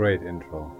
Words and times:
great 0.00 0.22
intro. 0.22 0.79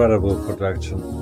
Incredible 0.00 0.34
production. 0.46 1.19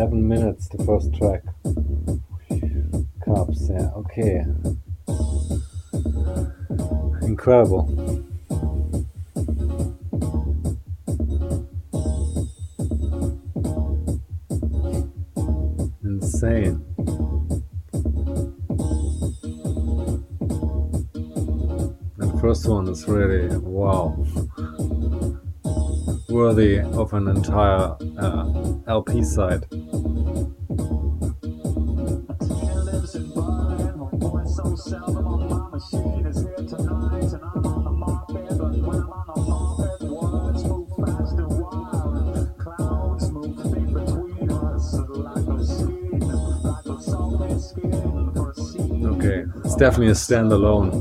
11 0.00 0.26
minutes, 0.26 0.66
the 0.68 0.82
first 0.84 1.12
track. 1.14 1.42
Cups, 3.22 3.68
yeah, 3.68 3.90
okay. 3.94 4.46
Incredible. 7.20 7.84
Insane. 16.02 16.82
The 22.16 22.38
first 22.40 22.66
one 22.66 22.88
is 22.88 23.06
really 23.06 23.54
wow 23.58 24.16
worthy 26.30 26.78
of 26.78 27.12
an 27.12 27.28
entire 27.28 27.96
uh, 28.18 28.72
LP 28.86 29.22
side. 29.24 29.66
Definitely 49.80 50.08
a 50.08 50.12
standalone. 50.12 50.92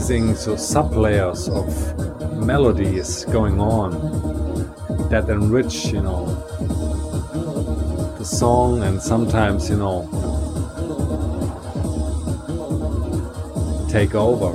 Amazing 0.00 0.34
so 0.34 0.56
sub 0.56 0.94
layers 0.94 1.46
of 1.50 1.68
melodies 2.38 3.26
going 3.26 3.60
on 3.60 3.90
that 5.10 5.28
enrich 5.28 5.88
you 5.92 6.00
know 6.00 6.24
the 8.18 8.24
song 8.24 8.82
and 8.82 9.02
sometimes 9.02 9.68
you 9.68 9.76
know 9.76 10.08
take 13.90 14.14
over. 14.14 14.52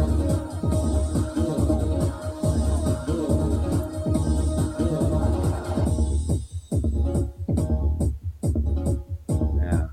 Yeah. 9.61 9.89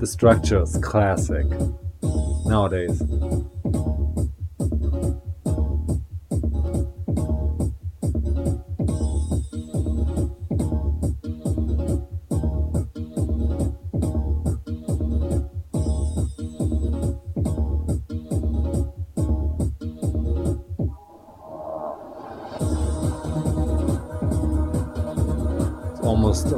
The 0.00 0.06
structure 0.06 0.60
is 0.60 0.76
classic 0.82 1.46
nowadays 2.44 3.00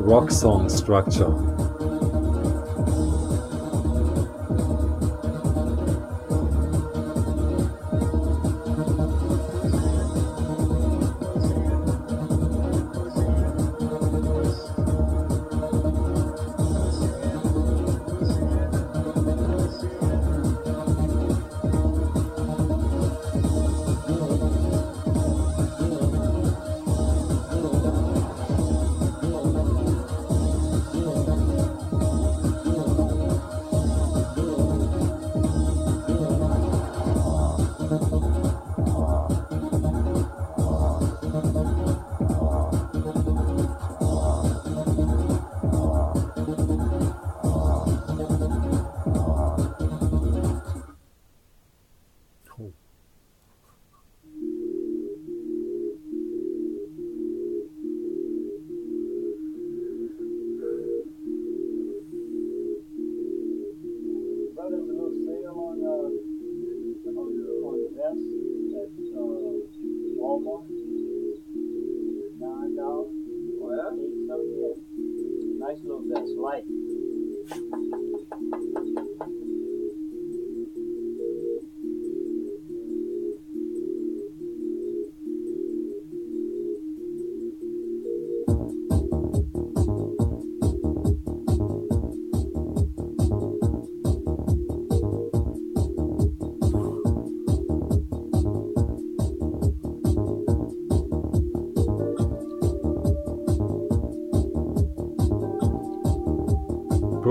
rock 0.09 0.31
song 0.31 0.71
structure. 0.71 1.58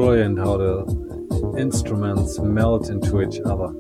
Brilliant 0.08 0.40
how 0.40 0.56
the 0.56 1.56
instruments 1.60 2.40
melt 2.40 2.90
into 2.90 3.22
each 3.22 3.42
other. 3.42 3.74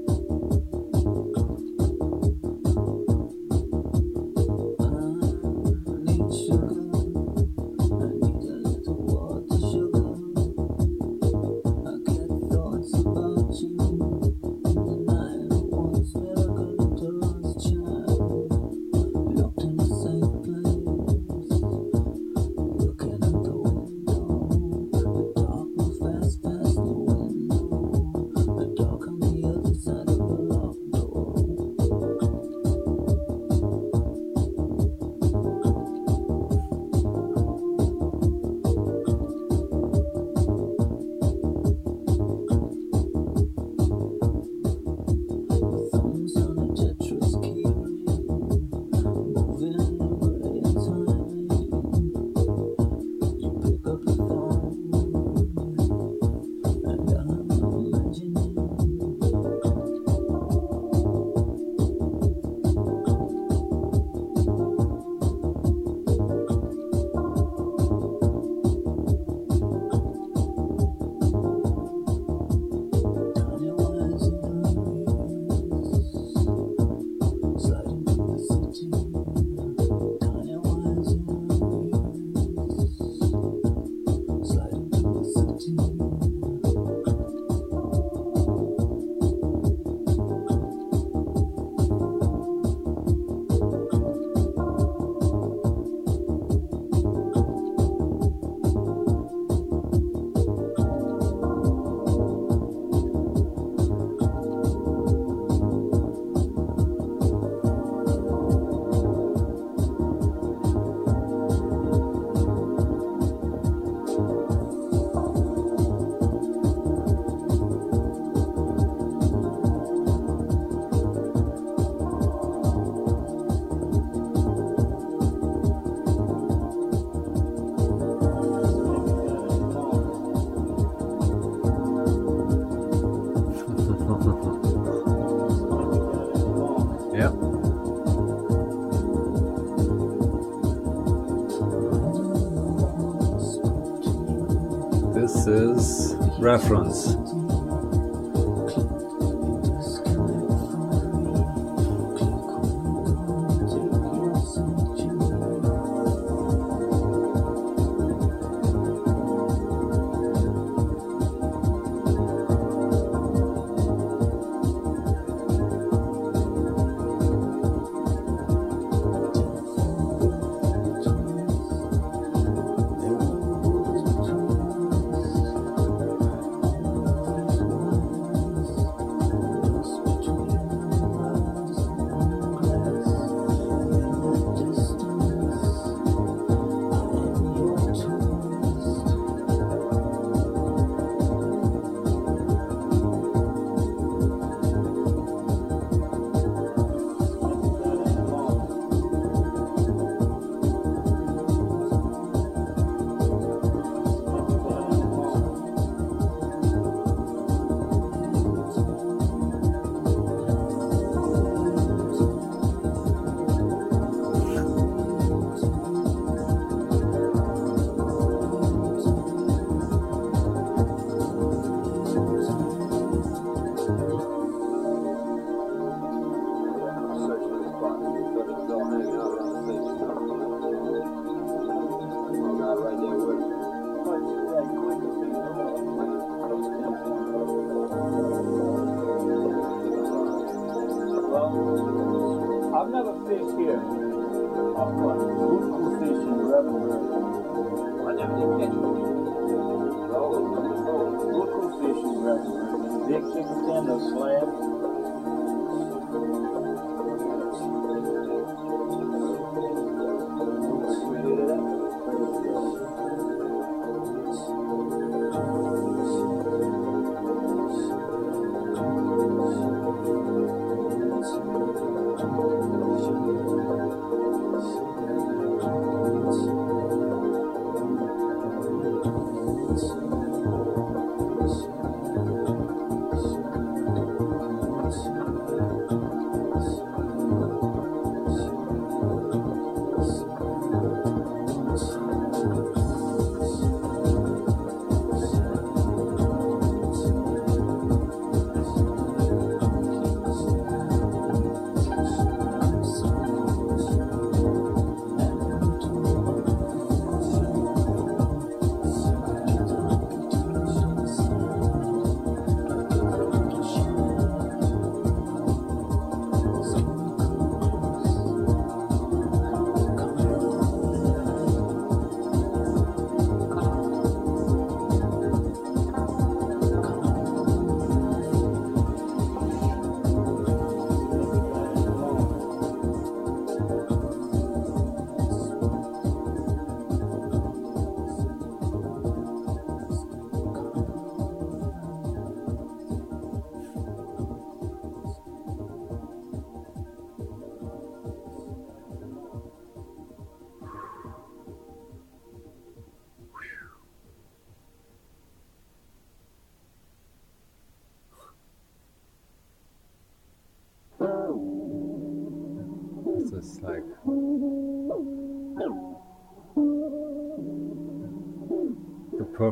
Reference. 146.48 147.27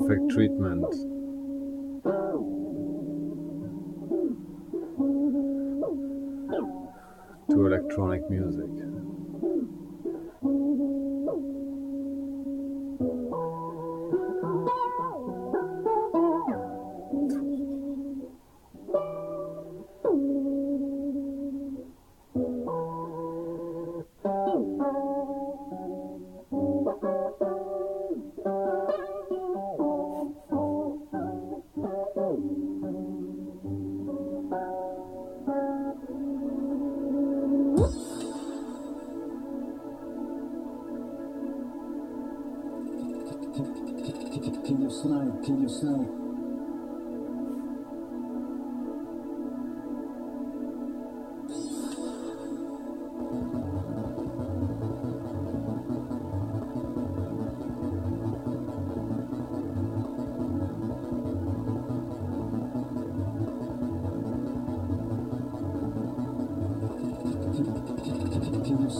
Perfect 0.08 0.32
treatment. 0.32 1.14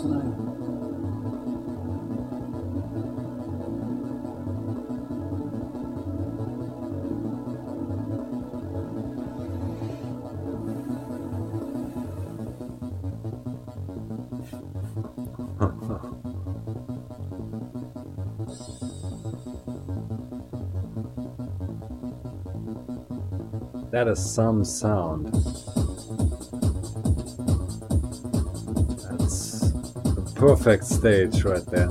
tonight. 0.06 0.46
That 23.92 24.10
is 24.10 24.20
some 24.20 24.66
sound. 24.66 25.65
Perfect 30.48 30.86
stage 30.86 31.44
right 31.44 31.66
there. 31.72 31.90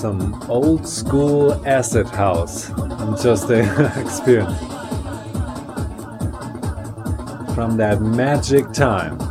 Some 0.00 0.42
old 0.48 0.88
school 0.88 1.52
acid 1.66 2.06
house. 2.08 2.68
Just 3.22 3.50
uh, 3.50 3.92
experience 3.96 4.58
from 7.54 7.76
that 7.76 8.00
magic 8.00 8.72
time. 8.72 9.29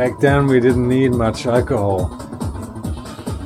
Back 0.00 0.16
then 0.18 0.46
we 0.46 0.60
didn't 0.60 0.88
need 0.88 1.12
much 1.12 1.44
alcohol. 1.44 2.08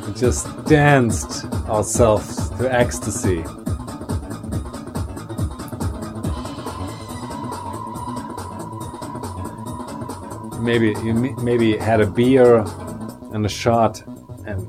We 0.07 0.15
just 0.15 0.47
danced 0.67 1.47
ourselves 1.69 2.49
to 2.51 2.73
ecstasy. 2.73 3.43
Maybe 10.61 10.95
you 11.03 11.35
maybe 11.43 11.77
had 11.77 12.01
a 12.01 12.07
beer 12.07 12.65
and 13.33 13.45
a 13.45 13.49
shot, 13.49 14.01
and 14.47 14.61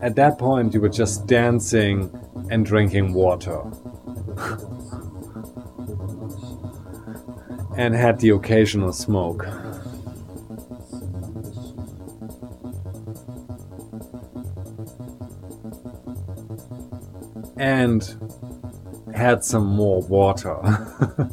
at 0.00 0.16
that 0.16 0.38
point 0.38 0.72
you 0.72 0.80
were 0.80 0.88
just 0.88 1.26
dancing 1.26 2.10
and 2.50 2.64
drinking 2.64 3.12
water. 3.12 3.60
and 7.76 7.94
had 7.94 8.18
the 8.20 8.30
occasional 8.30 8.94
smoke. 8.94 9.46
And 17.56 18.02
had 19.14 19.44
some 19.44 19.66
more 19.66 20.00
water. 20.02 20.56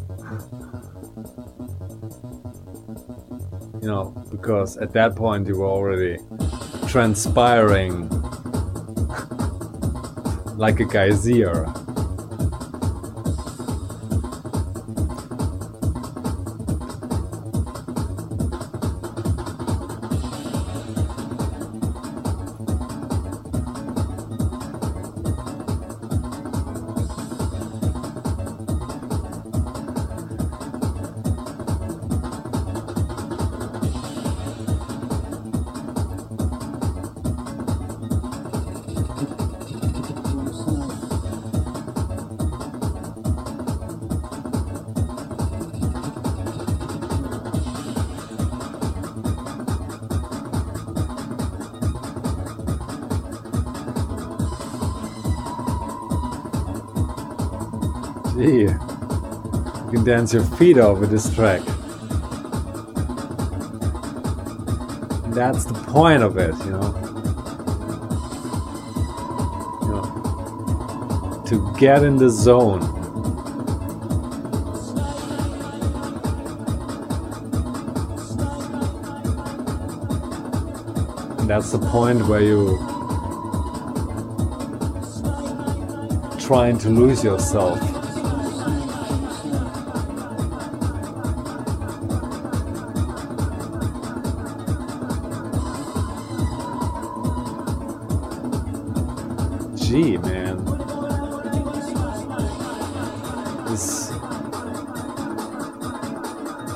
you 3.81 3.87
know, 3.87 4.13
because 4.29 4.77
at 4.77 4.93
that 4.93 5.15
point 5.15 5.47
you 5.47 5.57
were 5.57 5.67
already 5.67 6.17
transpiring 6.87 8.09
like 10.57 10.79
a 10.79 10.85
geyser. 10.85 11.65
Dance 60.09 60.33
your 60.33 60.43
feet 60.43 60.79
off 60.79 60.97
with 60.97 61.11
this 61.11 61.31
track. 61.35 61.61
That's 65.35 65.65
the 65.65 65.75
point 65.85 66.23
of 66.23 66.35
it, 66.35 66.55
you 66.65 66.71
know. 66.71 66.95
You 69.83 69.89
know, 69.93 71.43
to 71.45 71.75
get 71.77 72.01
in 72.01 72.17
the 72.17 72.31
zone. 72.31 72.79
That's 81.47 81.71
the 81.71 81.77
point 81.91 82.25
where 82.27 82.41
you 82.41 82.79
trying 86.39 86.79
to 86.79 86.89
lose 86.89 87.23
yourself. 87.23 87.98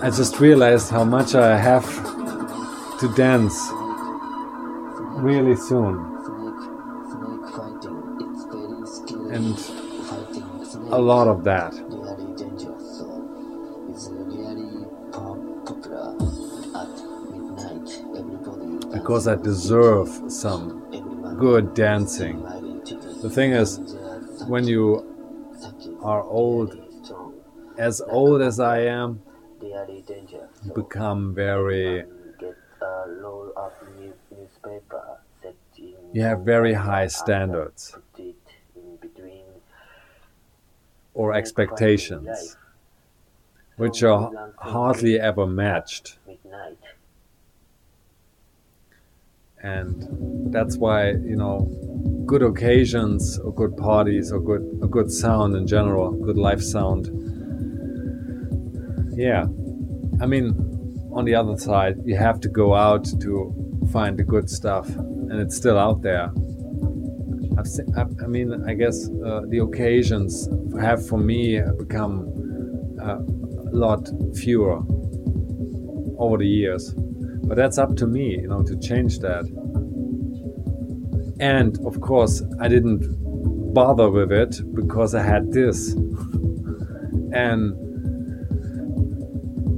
I 0.04 0.12
just 0.16 0.40
realized 0.40 0.92
how 0.92 1.04
much 1.04 1.34
I 1.34 1.58
have 1.58 1.84
to 3.00 3.08
dance 3.16 3.60
really 5.18 5.56
soon. 5.56 5.96
And 9.32 9.58
a 10.94 11.00
lot 11.00 11.28
of 11.28 11.44
that. 11.46 11.74
Because 18.94 19.28
I 19.28 19.34
deserve 19.34 20.10
some 20.28 20.84
good 21.40 21.74
dancing. 21.74 22.44
The 23.24 23.32
thing 23.32 23.54
is, 23.54 23.80
when 24.46 24.68
you 24.68 25.13
are 26.14 26.24
old, 26.24 26.70
as 27.78 28.00
old 28.02 28.42
as 28.42 28.60
I 28.60 28.80
am, 29.00 29.22
become 30.76 31.34
very, 31.34 32.06
you 36.14 36.22
have 36.22 36.40
very 36.42 36.74
high 36.74 37.08
standards 37.08 37.98
or 41.16 41.34
expectations, 41.34 42.58
which 43.78 44.04
are 44.04 44.54
hardly 44.58 45.20
ever 45.20 45.48
matched. 45.48 46.20
And 49.64 50.52
that's 50.54 50.76
why 50.78 51.12
you 51.12 51.38
know 51.38 51.62
good 52.26 52.44
occasions 52.44 53.40
or 53.40 53.54
good 53.54 53.76
parties 53.78 54.32
or 54.32 54.40
good 54.40 54.62
a 54.84 54.88
good 54.88 55.10
sound 55.10 55.56
in 55.56 55.66
general 55.66 56.12
good 56.12 56.38
live 56.38 56.64
sound. 56.64 57.08
Yeah. 59.16 59.46
I 60.22 60.26
mean 60.26 60.54
on 61.14 61.26
the 61.26 61.36
other 61.36 61.58
side 61.58 61.98
you 62.04 62.16
have 62.18 62.40
to 62.42 62.50
go 62.50 62.76
out 62.76 63.06
to 63.22 63.88
find 63.92 64.18
the 64.20 64.24
good 64.24 64.50
stuff 64.50 64.90
and 64.90 65.40
it's 65.40 65.56
still 65.56 65.78
out 65.78 66.02
there. 66.02 66.32
I've 67.58 67.68
seen, 67.68 67.86
I, 67.96 68.02
I 68.24 68.28
mean 68.28 68.64
i 68.68 68.74
guess 68.74 69.08
uh, 69.26 69.42
the 69.48 69.60
occasions 69.60 70.50
have 70.82 71.08
for 71.08 71.18
me 71.18 71.62
become 71.78 72.14
uh, 73.02 73.20
a 73.20 73.76
lot 73.76 74.10
fewer 74.36 74.82
over 76.18 76.38
the 76.38 76.48
years 76.48 76.94
but 77.44 77.58
that's 77.58 77.78
up 77.78 77.96
to 77.98 78.08
me 78.08 78.40
you 78.42 78.48
know 78.48 78.64
to 78.64 78.78
change 78.78 79.20
that. 79.20 79.46
And 81.40 81.78
of 81.86 82.00
course 82.02 82.42
i 82.60 82.68
didn't 82.68 83.04
bother 83.74 84.10
with 84.10 84.32
it 84.32 84.62
because 84.74 85.16
i 85.16 85.22
had 85.22 85.52
this. 85.52 85.96
And 87.36 87.74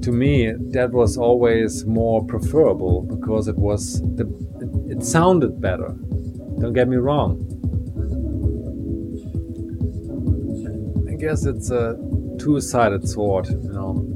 to 0.04 0.12
me 0.12 0.52
that 0.72 0.92
was 0.92 1.18
always 1.18 1.86
more 1.86 2.24
preferable 2.26 3.02
because 3.02 3.48
it 3.48 3.58
was 3.58 4.02
the 4.02 4.26
it, 4.90 5.04
sounded 5.04 5.60
better. 5.60 5.96
Don't 6.60 6.74
get 6.74 6.88
me 6.88 6.98
wrong. 6.98 7.42
I 11.10 11.16
guess 11.16 11.46
it's 11.46 11.72
a 11.72 11.98
two-sided 12.38 13.08
sword 13.08 13.48
you 13.48 13.74
know 13.74 14.15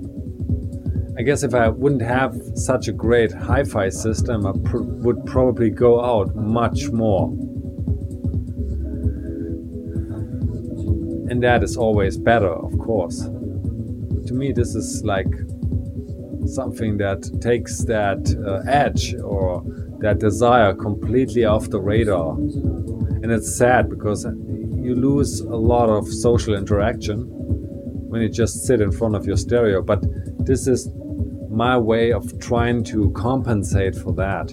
I 1.19 1.21
guess 1.21 1.43
if 1.43 1.53
I 1.53 1.67
wouldn't 1.67 2.01
have 2.01 2.33
such 2.55 2.87
a 2.87 2.93
great 2.93 3.33
hi-fi 3.33 3.89
system, 3.89 4.47
I 4.47 4.53
pr- 4.63 4.77
would 4.77 5.25
probably 5.25 5.69
go 5.69 6.01
out 6.01 6.33
much 6.33 6.91
more. 6.91 7.27
And 11.29 11.43
that 11.43 11.61
is 11.61 11.75
always 11.75 12.17
better, 12.17 12.47
of 12.47 12.71
course. 12.79 13.19
To 13.19 14.33
me, 14.33 14.53
this 14.53 14.75
is 14.75 15.03
like 15.03 15.27
something 16.45 16.95
that 16.99 17.29
takes 17.41 17.83
that 17.83 18.21
uh, 18.47 18.71
edge 18.71 19.13
or 19.15 19.61
that 19.99 20.19
desire 20.19 20.73
completely 20.73 21.43
off 21.43 21.69
the 21.69 21.81
radar. 21.81 22.35
And 22.35 23.29
it's 23.29 23.53
sad 23.53 23.89
because 23.89 24.23
you 24.23 24.95
lose 24.95 25.41
a 25.41 25.57
lot 25.57 25.89
of 25.89 26.07
social 26.07 26.55
interaction 26.55 27.25
when 28.07 28.21
you 28.21 28.29
just 28.29 28.65
sit 28.65 28.79
in 28.79 28.93
front 28.93 29.17
of 29.17 29.25
your 29.25 29.35
stereo. 29.35 29.81
But 29.81 30.01
this 30.45 30.65
is 30.65 30.89
my 31.59 31.77
way 31.77 32.13
of 32.13 32.39
trying 32.39 32.81
to 32.85 33.11
compensate 33.11 33.93
for 33.93 34.13
that. 34.13 34.49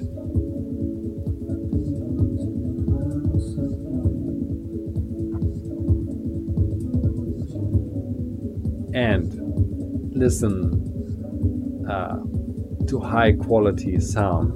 And 8.92 9.28
listen 10.16 11.86
uh, 11.88 12.16
to 12.88 12.98
high 12.98 13.34
quality 13.34 14.00
sound. 14.00 14.54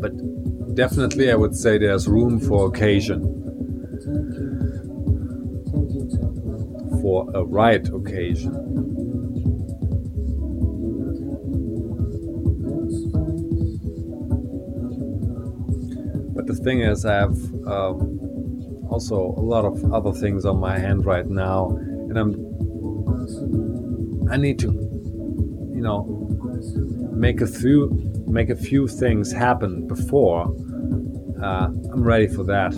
But 0.00 0.74
definitely, 0.74 1.30
I 1.30 1.36
would 1.36 1.54
say 1.54 1.78
there's 1.78 2.08
room 2.08 2.40
for 2.40 2.66
occasion. 2.66 3.39
A 7.34 7.44
right 7.44 7.86
occasion. 7.88 8.52
But 16.34 16.46
the 16.46 16.54
thing 16.54 16.80
is, 16.80 17.04
I 17.04 17.14
have 17.14 17.36
um, 17.66 18.18
also 18.88 19.34
a 19.36 19.42
lot 19.42 19.64
of 19.64 19.92
other 19.92 20.12
things 20.12 20.44
on 20.44 20.58
my 20.58 20.78
hand 20.78 21.04
right 21.06 21.26
now, 21.26 21.68
and 21.68 22.18
I'm 22.18 22.50
I 24.30 24.36
need 24.36 24.58
to, 24.60 24.72
you 25.74 25.80
know, 25.82 26.04
make 27.12 27.40
a 27.40 27.46
few 27.46 27.90
make 28.26 28.48
a 28.48 28.56
few 28.56 28.86
things 28.86 29.32
happen 29.32 29.88
before 29.88 30.54
uh, 31.42 31.68
I'm 31.92 32.02
ready 32.02 32.28
for 32.28 32.44
that. 32.44 32.74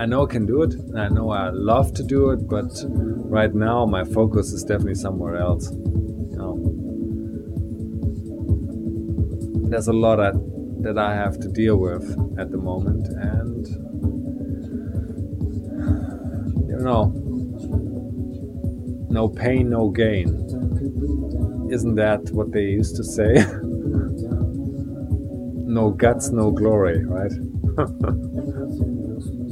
I 0.00 0.06
know 0.06 0.24
I 0.24 0.26
can 0.30 0.46
do 0.46 0.62
it. 0.62 0.72
and 0.72 0.98
I 0.98 1.08
know 1.10 1.28
I 1.28 1.50
love 1.50 1.92
to 1.92 2.02
do 2.02 2.30
it, 2.30 2.48
but 2.48 2.72
right 2.88 3.54
now 3.54 3.84
my 3.84 4.02
focus 4.02 4.50
is 4.50 4.64
definitely 4.64 4.94
somewhere 4.94 5.36
else. 5.36 5.70
You 5.70 6.36
know, 6.38 6.56
there's 9.68 9.88
a 9.88 9.92
lot 9.92 10.16
that 10.84 10.96
I 10.96 11.14
have 11.14 11.38
to 11.40 11.48
deal 11.48 11.76
with 11.76 12.16
at 12.38 12.50
the 12.50 12.56
moment, 12.56 13.08
and 13.08 13.66
you 16.66 16.78
know, 16.78 17.12
no 19.10 19.28
pain, 19.28 19.68
no 19.68 19.90
gain. 19.90 20.28
Isn't 21.70 21.96
that 21.96 22.30
what 22.30 22.52
they 22.52 22.64
used 22.64 22.96
to 22.96 23.04
say? 23.04 23.34
no 25.68 25.90
guts, 25.90 26.30
no 26.30 26.52
glory, 26.52 27.04
right? 27.04 27.32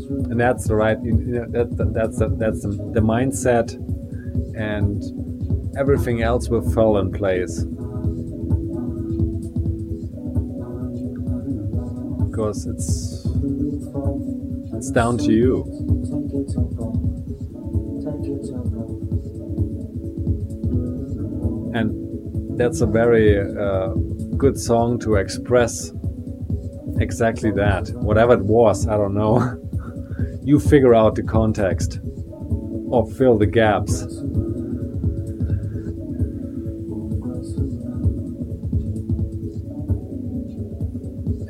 and 0.09 0.41
that's 0.41 0.67
the 0.67 0.75
right. 0.75 0.99
You 1.03 1.13
know, 1.13 1.47
that, 1.51 1.77
that, 1.77 1.93
that's 1.93 2.19
the, 2.19 2.29
that's 2.29 2.63
the, 2.63 2.69
the 2.69 3.01
mindset, 3.01 3.75
and 4.57 5.03
everything 5.77 6.23
else 6.23 6.49
will 6.49 6.69
fall 6.73 6.99
in 6.99 7.13
place. 7.13 7.65
Because 12.27 12.67
it's 12.67 13.27
it's 14.75 14.91
down 14.91 15.19
to 15.19 15.33
you. 15.33 15.65
And 21.75 22.59
that's 22.59 22.81
a 22.81 22.87
very 22.87 23.39
uh, 23.39 23.89
good 24.37 24.59
song 24.59 24.99
to 25.01 25.17
express 25.17 25.93
exactly 27.01 27.51
that. 27.53 27.91
Whatever 27.91 28.35
it 28.35 28.45
was, 28.45 28.87
I 28.87 28.97
don't 28.97 29.15
know. 29.15 29.58
you 30.49 30.59
figure 30.59 30.95
out 30.95 31.15
the 31.15 31.23
context 31.23 32.01
or 32.89 33.07
fill 33.07 33.37
the 33.37 33.45
gaps. 33.45 34.01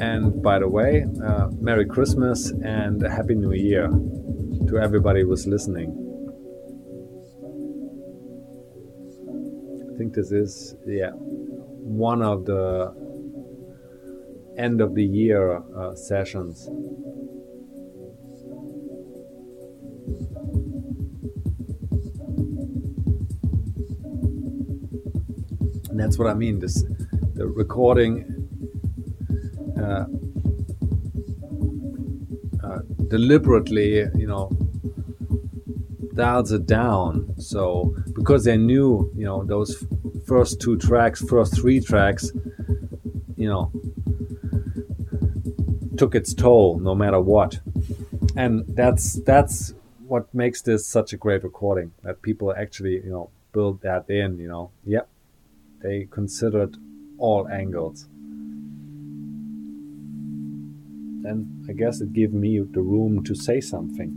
And 0.00 0.42
by 0.42 0.58
the 0.58 0.68
way, 0.68 1.06
uh, 1.24 1.46
Merry 1.60 1.86
Christmas 1.86 2.50
and 2.64 3.00
a 3.04 3.08
Happy 3.08 3.36
New 3.36 3.52
Year 3.52 3.86
to 4.66 4.78
everybody 4.82 5.22
who's 5.22 5.46
listening. 5.46 5.90
I 9.94 9.96
think 9.96 10.14
this 10.14 10.32
is, 10.32 10.74
yeah, 10.84 11.12
one 11.12 12.20
of 12.20 12.46
the 12.46 12.92
end 14.56 14.80
of 14.80 14.96
the 14.96 15.04
year 15.04 15.62
uh, 15.76 15.94
sessions. 15.94 16.68
And 25.98 26.06
that's 26.06 26.16
what 26.16 26.28
I 26.28 26.34
mean. 26.34 26.60
This 26.60 26.84
the 27.34 27.48
recording 27.48 28.24
uh, 29.76 30.04
uh, 32.64 32.78
deliberately, 33.08 34.06
you 34.14 34.28
know, 34.28 34.48
dials 36.14 36.52
it 36.52 36.66
down. 36.66 37.34
So 37.38 37.96
because 38.14 38.44
they 38.44 38.56
knew, 38.56 39.10
you 39.16 39.24
know, 39.24 39.42
those 39.42 39.84
first 40.24 40.60
two 40.60 40.76
tracks, 40.78 41.20
first 41.20 41.56
three 41.56 41.80
tracks, 41.80 42.30
you 43.36 43.48
know, 43.48 43.72
took 45.96 46.14
its 46.14 46.32
toll 46.32 46.78
no 46.78 46.94
matter 46.94 47.20
what. 47.20 47.58
And 48.36 48.64
that's 48.68 49.14
that's 49.24 49.74
what 50.06 50.32
makes 50.32 50.62
this 50.62 50.86
such 50.86 51.12
a 51.12 51.16
great 51.16 51.42
recording. 51.42 51.90
That 52.04 52.22
people 52.22 52.54
actually, 52.56 53.02
you 53.02 53.10
know, 53.10 53.30
build 53.50 53.80
that 53.82 54.08
in, 54.08 54.38
you 54.38 54.46
know. 54.46 54.70
Yep. 54.84 55.08
They 55.82 56.08
considered 56.10 56.76
all 57.18 57.48
angles. 57.48 58.08
Then 61.22 61.64
I 61.68 61.72
guess 61.72 62.00
it 62.00 62.12
gave 62.12 62.32
me 62.32 62.58
the 62.58 62.80
room 62.80 63.22
to 63.24 63.34
say 63.34 63.60
something 63.60 64.14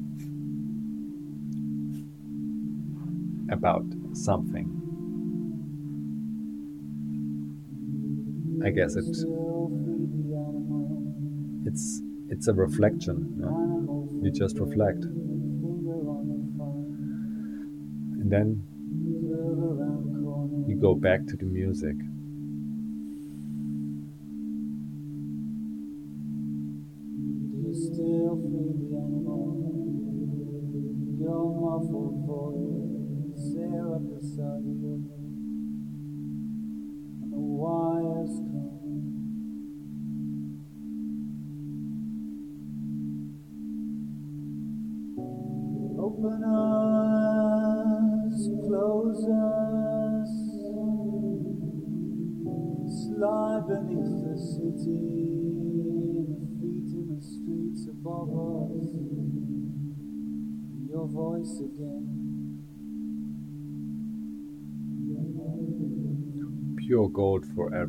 about 3.51 3.85
something. 4.13 4.69
I 8.63 8.69
guess 8.69 8.95
it 8.95 9.05
it's 11.65 12.01
it's 12.29 12.47
a 12.47 12.53
reflection. 12.53 13.35
You, 13.39 14.21
you 14.23 14.31
just 14.31 14.57
reflect, 14.59 15.03
and 18.19 18.31
then 18.31 18.63
go 20.81 20.95
back 20.95 21.25
to 21.27 21.37
the 21.37 21.45
music. 21.45 21.95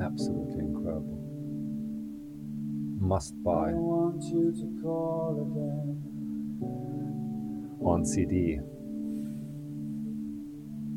Absolutely 0.02 0.60
incredible. 0.60 1.18
Must 3.00 3.34
buy 3.42 3.70
I 3.70 3.74
want 3.74 4.22
you 4.24 4.52
to 4.52 4.82
call 4.82 5.52
again. 5.52 6.16
on 7.82 8.04
CD. 8.06 8.60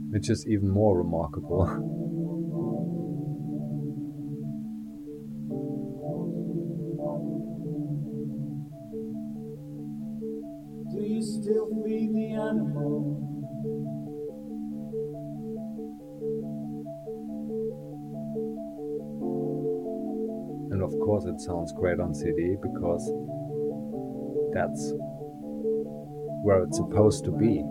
Which 0.10 0.30
is 0.30 0.48
even 0.48 0.70
more 0.70 0.98
remarkable. 0.98 2.00
great 21.84 22.00
on 22.00 22.14
CD 22.16 22.56
because 22.62 23.04
that's 24.54 24.94
where 26.42 26.64
it's 26.64 26.78
supposed 26.78 27.26
to 27.26 27.32
be. 27.32 27.62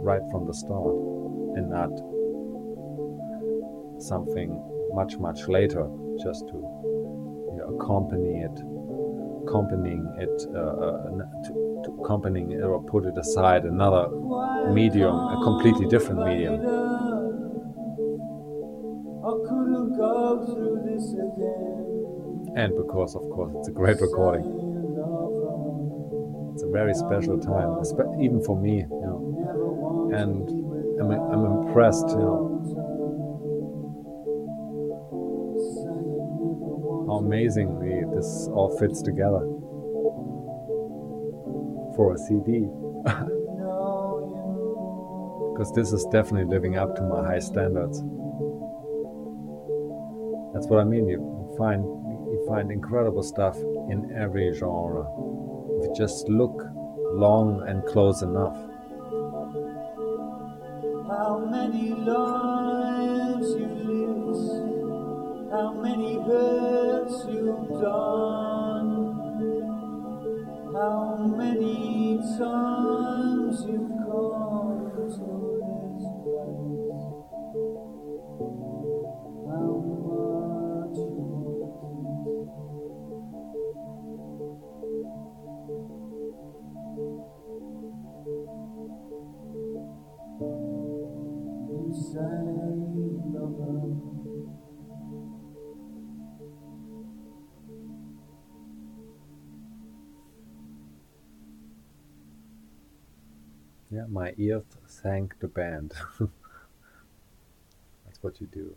Right 0.00 0.22
from 0.30 0.46
the 0.46 0.54
start, 0.54 0.94
and 1.58 1.68
not 1.68 1.92
something 4.02 4.50
much, 4.94 5.18
much 5.18 5.46
later, 5.46 5.86
just 6.22 6.48
to 6.48 6.54
you 6.54 7.56
know, 7.58 7.76
accompany 7.76 8.40
it, 8.40 8.56
accompanying 9.44 10.08
it, 10.16 10.46
uh, 10.54 10.58
uh, 10.58 11.02
to, 11.44 11.82
to 11.84 12.02
accompanying 12.02 12.52
it 12.52 12.62
or 12.62 12.82
put 12.84 13.04
it 13.04 13.18
aside 13.18 13.64
another 13.64 14.08
medium, 14.72 15.14
a 15.14 15.40
completely 15.44 15.86
different 15.88 16.24
medium. 16.24 16.79
And 22.56 22.76
because, 22.76 23.14
of 23.14 23.22
course, 23.30 23.54
it's 23.58 23.68
a 23.68 23.72
great 23.72 24.00
recording. 24.00 24.44
It's 26.54 26.62
a 26.62 26.70
very 26.70 26.94
special 26.94 27.38
time, 27.38 27.82
even 28.20 28.42
for 28.42 28.60
me, 28.60 28.78
you 28.78 28.88
know. 28.88 30.10
And 30.12 30.48
I'm, 31.00 31.10
I'm 31.10 31.44
impressed, 31.66 32.08
you 32.08 32.16
know, 32.16 32.46
how 37.08 37.16
amazingly 37.16 38.02
this 38.14 38.48
all 38.52 38.76
fits 38.78 39.00
together 39.02 39.40
for 41.96 42.14
a 42.14 42.18
CD. 42.18 42.66
Because 45.52 45.72
this 45.74 45.92
is 45.92 46.04
definitely 46.12 46.52
living 46.52 46.76
up 46.76 46.96
to 46.96 47.02
my 47.02 47.24
high 47.24 47.38
standards. 47.38 48.02
That's 50.52 50.66
what 50.66 50.80
I 50.80 50.84
mean. 50.84 51.08
You 51.08 51.54
find 51.56 51.99
find 52.50 52.72
incredible 52.72 53.22
stuff 53.22 53.56
in 53.56 54.12
every 54.20 54.52
genre. 54.52 55.06
If 55.78 55.86
you 55.86 55.94
just 55.96 56.28
look 56.28 56.66
long 57.14 57.64
and 57.68 57.84
close 57.86 58.22
enough. 58.22 58.69
Yeah, 103.92 104.04
my 104.08 104.32
ears 104.38 104.62
thank 104.86 105.36
the 105.40 105.48
band. 105.48 105.94
That's 106.20 108.22
what 108.22 108.40
you 108.40 108.46
do. 108.46 108.76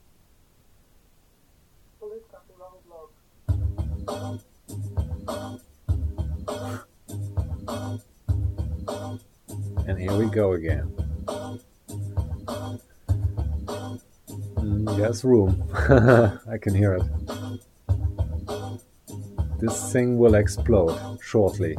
And 9.87 9.99
here 9.99 10.15
we 10.15 10.25
go 10.25 10.53
again. 10.53 10.91
Mm, 14.57 14.97
room. 15.23 15.63
I 16.49 16.57
can 16.57 16.73
hear 16.73 16.95
it. 16.95 17.03
This 19.59 19.93
thing 19.93 20.17
will 20.17 20.33
explode 20.33 21.19
shortly. 21.21 21.77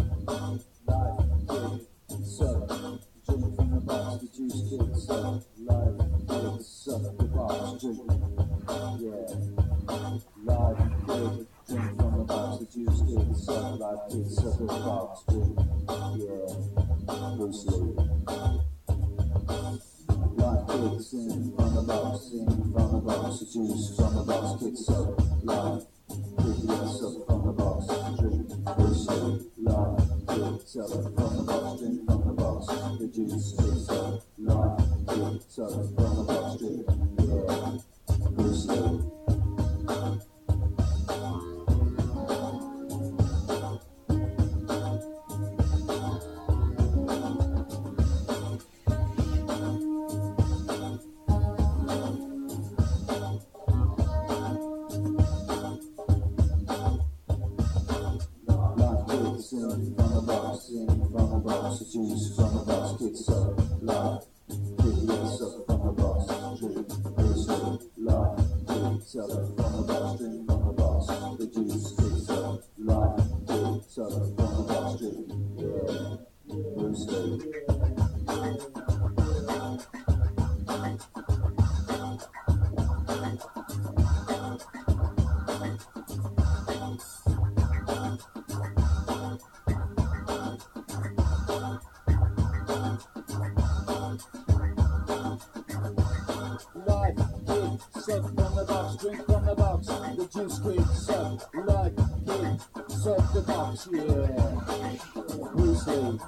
Drink 99.05 99.27
from 99.27 99.45
the 99.45 99.55
box, 99.55 99.87
the 99.87 100.29
juice 100.33 100.59
creep, 100.61 100.81
suck, 100.95 101.55
life, 101.67 101.93
kid, 102.25 102.61
suck 102.89 103.33
the 103.35 103.43
box, 103.43 103.89
yeah. 103.93 104.97
Bruce 105.53 105.87
Lee. 105.89 106.19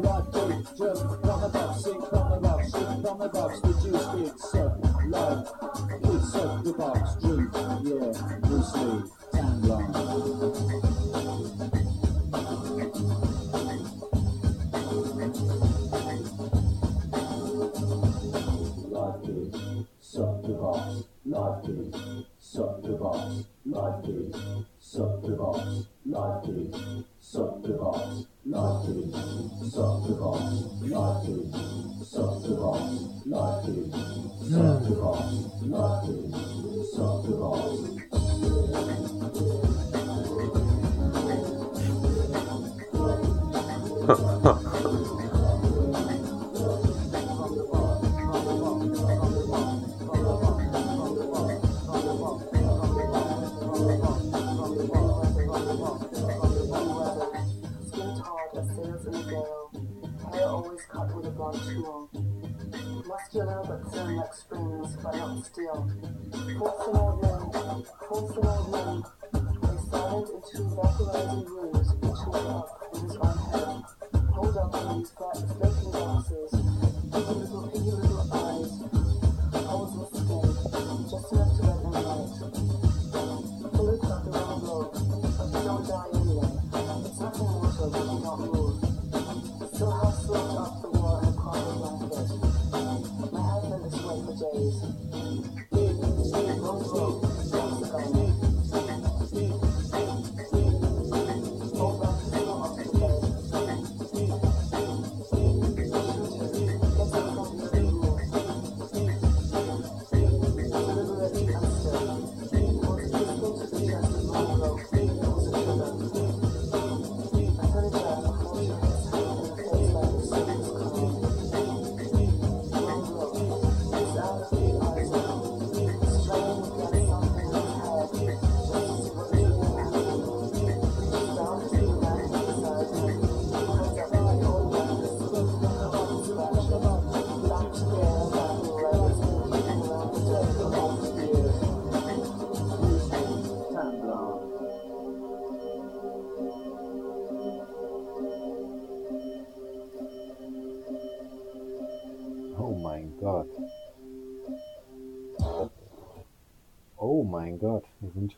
Life, 0.00 0.26
kid, 0.32 0.66
jump 0.78 0.98
from 1.22 1.40
the 1.40 1.48
box, 1.48 1.84
sing 1.84 2.00
from 2.00 2.30
the 2.30 2.38
box, 2.40 2.70
drink 2.70 3.02
from 3.02 3.18
the 3.18 3.28
box, 3.28 3.60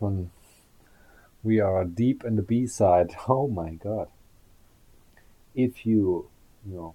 Wir 0.00 0.26
we 1.42 1.60
are 1.60 1.84
deep 1.84 2.24
in 2.24 2.36
the 2.36 2.42
B-side. 2.42 3.14
Oh 3.28 3.48
my 3.48 3.70
God. 3.70 4.08
If 5.54 5.84
you, 5.84 6.28
you 6.66 6.74
know, 6.74 6.94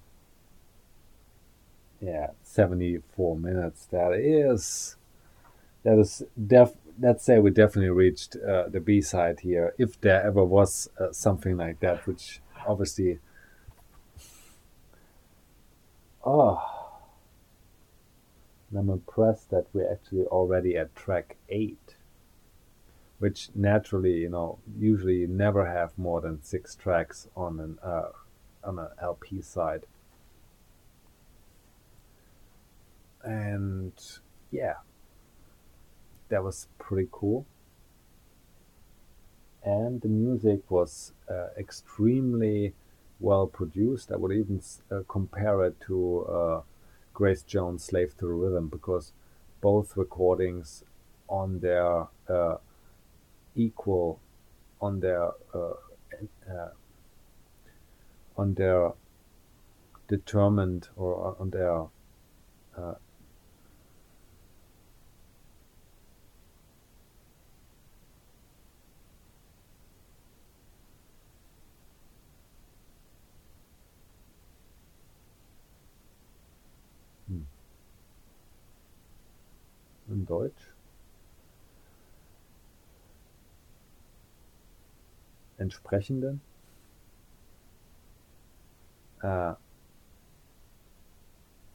yeah, 1.99 2.31
74 2.43 3.37
minutes, 3.37 3.85
that 3.91 4.13
is, 4.13 4.95
that 5.83 5.99
is 5.99 6.23
def, 6.35 6.73
let's 6.99 7.23
say 7.23 7.39
we 7.39 7.51
definitely 7.51 7.89
reached 7.89 8.35
uh, 8.35 8.67
the 8.69 8.79
B-side 8.79 9.41
here, 9.41 9.73
if 9.77 9.99
there 10.01 10.23
ever 10.23 10.43
was 10.43 10.89
uh, 10.99 11.11
something 11.11 11.57
like 11.57 11.79
that, 11.81 12.07
which 12.07 12.39
obviously, 12.65 13.19
oh, 16.25 16.77
I'm 18.75 18.89
impressed 18.89 19.49
that 19.51 19.65
we're 19.73 19.91
actually 19.91 20.25
already 20.25 20.75
at 20.75 20.95
track 20.95 21.37
eight, 21.49 21.86
which 23.19 23.49
naturally, 23.55 24.19
you 24.19 24.29
know, 24.29 24.59
usually 24.77 25.25
never 25.27 25.65
have 25.65 25.97
more 25.97 26.21
than 26.21 26.41
six 26.43 26.75
tracks 26.75 27.27
on 27.35 27.59
an 27.59 27.79
uh, 27.83 28.09
on 28.63 28.79
an 28.79 28.89
LP 29.01 29.41
side. 29.41 29.85
And 33.23 33.93
yeah, 34.51 34.75
that 36.29 36.43
was 36.43 36.67
pretty 36.77 37.09
cool. 37.11 37.45
And 39.63 39.99
the 40.01 40.07
music 40.07 40.69
was 40.69 41.11
uh, 41.29 41.47
extremely 41.57 42.73
well 43.19 43.47
produced. 43.47 44.11
I 44.11 44.15
would 44.15 44.31
even 44.31 44.61
uh, 44.91 45.01
compare 45.07 45.63
it 45.65 45.79
to 45.87 46.25
uh, 46.25 46.61
Grace 47.13 47.41
Jones' 47.41 47.83
Slave 47.83 48.15
to 48.19 48.27
the 48.27 48.33
Rhythm 48.33 48.67
because 48.67 49.11
both 49.59 49.97
recordings 49.97 50.83
on 51.27 51.59
their 51.59 52.07
uh, 52.29 52.57
equal, 53.57 54.21
on 54.79 54.99
their 54.99 55.31
uh, 55.53 55.73
uh, 56.49 56.69
on 58.37 58.53
their 58.53 58.93
determined 60.07 60.87
or 60.95 61.35
on 61.39 61.49
their 61.49 61.81
uh, 62.77 62.93
in 80.09 80.23
Deutsch. 80.25 80.66
Entsprechenden. 85.59 86.39
Uh, 89.23 89.55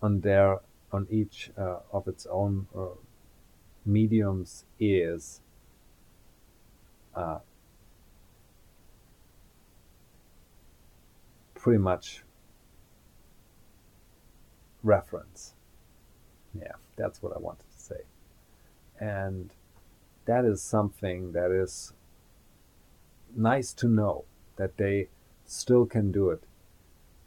on 0.01 0.21
their 0.21 0.61
on 0.93 1.07
each 1.11 1.51
uh, 1.57 1.79
of 1.93 2.07
its 2.07 2.27
own 2.27 2.67
uh, 2.77 2.87
mediums 3.85 4.65
is 4.79 5.41
uh, 7.15 7.39
pretty 11.55 11.79
much 11.79 12.23
reference. 14.83 15.55
Yeah, 16.55 16.73
that's 16.97 17.23
what 17.23 17.35
I 17.35 17.39
wanted 17.39 17.65
to 17.73 17.81
say. 17.81 18.01
And 19.01 19.51
that 20.27 20.45
is 20.45 20.63
something 20.63 21.33
that 21.33 21.51
is 21.51 21.93
nice 23.37 23.73
to 23.75 23.89
know 23.89 24.25
that 24.57 24.77
they 24.77 25.09
still 25.47 25.87
can 25.87 26.13
do 26.13 26.31
it, 26.31 26.43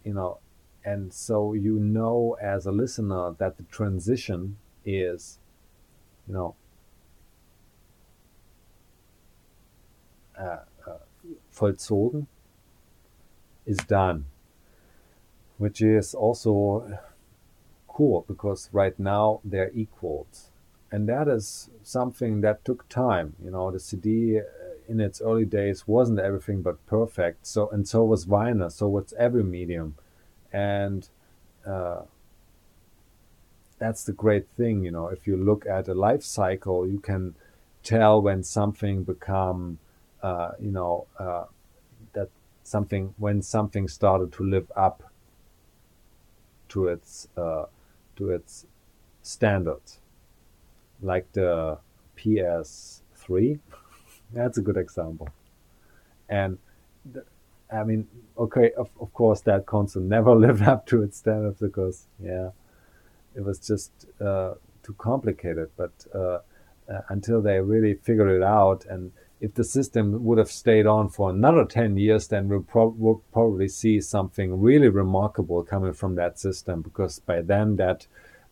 you 0.03 0.13
know. 0.13 0.39
And 0.83 1.11
so 1.11 1.53
you 1.53 1.79
know 1.79 2.37
as 2.41 2.65
a 2.65 2.71
listener 2.71 3.35
that 3.39 3.57
the 3.57 3.63
transition 3.63 4.57
is, 4.85 5.39
you 6.27 6.33
know, 6.33 6.55
uh, 10.39 10.59
uh, 10.87 10.97
vollzogen, 11.53 12.27
is 13.65 13.77
done, 13.77 14.25
which 15.57 15.81
is 15.81 16.13
also 16.13 16.99
cool 17.87 18.25
because 18.27 18.69
right 18.71 18.99
now 18.99 19.39
they're 19.43 19.71
equals 19.73 20.51
and 20.95 21.09
that 21.09 21.27
is 21.27 21.69
something 21.83 22.39
that 22.39 22.63
took 22.63 22.87
time. 22.87 23.35
You 23.43 23.51
know, 23.51 23.69
the 23.69 23.81
CD 23.81 24.39
in 24.87 24.99
its 24.99 25.21
early 25.21 25.45
days 25.45 25.87
wasn't 25.87 26.19
everything 26.19 26.61
but 26.61 26.85
perfect. 26.85 27.47
So 27.47 27.69
and 27.69 27.87
so 27.87 28.03
was 28.03 28.25
vinyl. 28.25 28.71
So 28.71 28.87
was 28.87 29.13
every 29.17 29.43
medium, 29.43 29.95
and 30.53 31.07
uh, 31.65 32.01
that's 33.77 34.03
the 34.03 34.13
great 34.13 34.47
thing. 34.57 34.83
You 34.83 34.91
know, 34.91 35.07
if 35.07 35.27
you 35.27 35.37
look 35.37 35.65
at 35.65 35.87
a 35.87 35.93
life 35.93 36.23
cycle, 36.23 36.87
you 36.87 36.99
can 36.99 37.35
tell 37.83 38.21
when 38.21 38.43
something 38.43 39.03
become, 39.03 39.79
uh, 40.23 40.51
you 40.59 40.71
know, 40.71 41.07
uh, 41.19 41.45
that 42.13 42.29
something 42.63 43.13
when 43.17 43.41
something 43.41 43.87
started 43.87 44.31
to 44.33 44.43
live 44.43 44.71
up 44.75 45.03
to 46.69 46.87
its 46.87 47.27
uh, 47.37 47.65
to 48.15 48.29
its 48.31 48.65
standards 49.21 49.99
like 51.01 51.31
the 51.33 51.77
PS3. 52.15 53.59
That's 54.33 54.57
a 54.57 54.61
good 54.61 54.77
example. 54.77 55.29
And 56.29 56.57
the, 57.11 57.25
I 57.71 57.83
mean, 57.83 58.07
okay, 58.37 58.71
of, 58.77 58.89
of 58.99 59.13
course, 59.13 59.41
that 59.41 59.65
console 59.65 60.03
never 60.17 60.35
lived 60.35 60.61
up 60.61 60.85
to 60.87 61.03
its 61.03 61.17
standards 61.17 61.59
because, 61.59 62.07
yeah, 62.21 62.49
it 63.35 63.43
was 63.43 63.59
just 63.59 63.91
uh, 64.21 64.55
too 64.83 64.93
complicated. 64.97 65.69
But 65.77 65.91
uh, 66.13 66.39
uh, 66.89 67.01
until 67.09 67.41
they 67.41 67.59
really 67.59 67.95
figured 67.95 68.29
it 68.29 68.43
out, 68.43 68.85
and 68.85 69.11
if 69.41 69.53
the 69.53 69.63
system 69.63 70.23
would 70.23 70.37
have 70.37 70.49
stayed 70.49 70.85
on 70.85 71.09
for 71.09 71.29
another 71.29 71.65
10 71.65 71.97
years, 71.97 72.27
then 72.27 72.47
we'll, 72.47 72.61
pro- 72.61 72.95
we'll 72.97 73.21
probably 73.33 73.67
see 73.67 73.99
something 73.99 74.59
really 74.61 74.87
remarkable 74.87 75.63
coming 75.63 75.93
from 75.93 76.15
that 76.15 76.39
system 76.39 76.81
because 76.81 77.19
by 77.19 77.41
then 77.41 77.75
that 77.75 78.07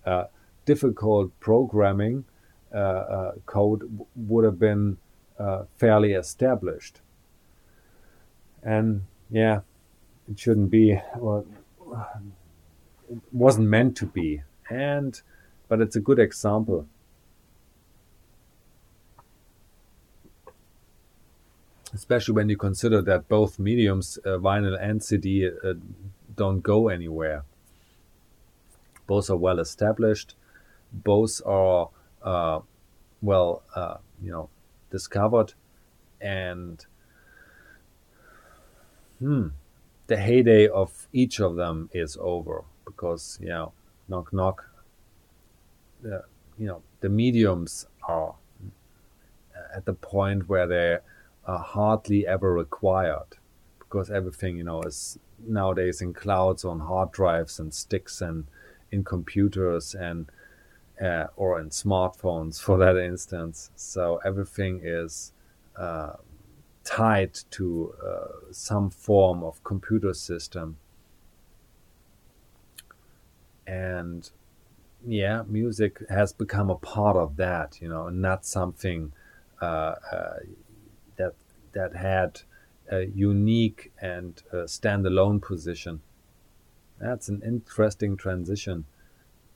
uh, 0.06 0.26
difficult 0.66 1.32
programming 1.40 2.26
uh, 2.74 2.78
uh, 2.78 3.32
code 3.46 4.08
would 4.16 4.44
have 4.44 4.60
been 4.60 4.98
uh, 5.40 5.64
fairly 5.78 6.14
established. 6.14 7.02
And 8.62 9.04
yeah, 9.30 9.62
it 10.30 10.40
shouldn't 10.40 10.70
be, 10.70 11.00
well, 11.18 11.46
it 13.10 13.20
wasn't 13.32 13.68
meant 13.68 13.98
to 13.98 14.06
be. 14.06 14.42
And, 14.70 15.20
but 15.68 15.82
it's 15.82 15.96
a 15.96 16.00
good 16.00 16.20
example. 16.20 16.88
Especially 21.94 22.34
when 22.34 22.50
you 22.50 22.58
consider 22.58 23.02
that 23.02 23.28
both 23.28 23.60
mediums, 23.60 24.18
uh, 24.26 24.38
vinyl 24.38 24.78
and 24.82 25.04
CD, 25.04 25.48
uh, 25.48 25.74
don't 26.36 26.62
go 26.62 26.88
anywhere. 26.88 27.44
Both 29.06 29.30
are 29.30 29.38
well 29.38 29.60
established. 29.60 30.36
Both 30.92 31.42
are 31.46 31.90
uh, 32.24 32.62
well, 33.22 33.64
uh, 33.74 33.98
you 34.22 34.32
know, 34.32 34.50
discovered, 34.94 35.54
and 36.22 36.86
hmm, 39.20 39.48
the 40.06 40.18
heyday 40.18 40.68
of 40.68 41.08
each 41.12 41.42
of 41.42 41.56
them 41.56 41.90
is 41.92 42.16
over 42.22 42.64
because 42.86 43.40
you 43.42 43.50
know, 43.50 43.74
knock 44.08 44.32
knock. 44.32 44.70
The 46.04 46.24
you 46.60 46.68
know 46.68 46.84
the 47.02 47.10
mediums 47.10 47.88
are 48.08 48.36
at 49.76 49.86
the 49.86 49.94
point 49.94 50.48
where 50.48 50.68
they 50.68 50.98
are 51.46 51.60
hardly 51.60 52.28
ever 52.28 52.54
required 52.54 53.32
because 53.80 54.12
everything 54.12 54.58
you 54.58 54.64
know 54.64 54.84
is 54.84 55.18
nowadays 55.46 56.02
in 56.02 56.14
clouds 56.14 56.64
on 56.64 56.80
hard 56.80 57.12
drives 57.12 57.60
and 57.60 57.74
sticks 57.74 58.22
and 58.22 58.46
in 58.92 59.04
computers 59.04 59.96
and 59.96 60.28
uh, 61.04 61.28
or 61.36 61.60
in 61.60 61.70
smartphones 61.70 62.62
for 62.62 62.78
that 62.78 62.96
instance. 62.96 63.72
So 63.76 64.22
everything 64.24 64.80
is 64.84 65.34
uh, 65.76 66.14
tied 66.86 67.34
to 67.52 67.94
uh, 68.06 68.52
some 68.52 68.90
form 68.90 69.44
of 69.44 69.62
computer 69.64 70.14
system. 70.14 70.78
And 73.68 74.30
yeah, 75.06 75.44
music 75.48 76.02
has 76.10 76.32
become 76.32 76.70
a 76.70 76.76
part 76.76 77.18
of 77.18 77.36
that, 77.36 77.82
you 77.82 77.90
know, 77.90 78.08
not 78.10 78.46
something 78.46 79.12
uh, 79.62 79.96
uh, 80.12 80.40
that 81.18 81.34
that 81.74 81.96
had 81.96 82.42
a 82.90 83.06
unique 83.06 83.92
and 84.02 84.42
standalone 84.54 85.42
position. 85.42 86.02
That's 87.00 87.28
an 87.28 87.42
interesting 87.44 88.16
transition 88.16 88.86